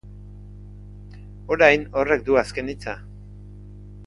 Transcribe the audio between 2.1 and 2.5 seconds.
du